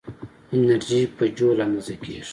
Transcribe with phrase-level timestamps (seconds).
[0.57, 2.29] انرژي په جول اندازه کېږي.